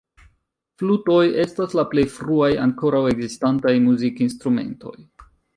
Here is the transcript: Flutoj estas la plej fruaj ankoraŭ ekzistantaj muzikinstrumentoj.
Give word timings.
Flutoj 0.81 1.19
estas 1.43 1.75
la 1.81 1.85
plej 1.93 2.07
fruaj 2.15 2.49
ankoraŭ 2.65 3.05
ekzistantaj 3.13 3.77
muzikinstrumentoj. 3.87 4.99